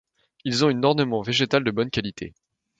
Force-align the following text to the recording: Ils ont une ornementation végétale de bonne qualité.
Ils 0.45 0.65
ont 0.65 0.71
une 0.71 0.83
ornementation 0.83 1.21
végétale 1.29 1.63
de 1.63 1.69
bonne 1.69 1.91
qualité. 1.91 2.33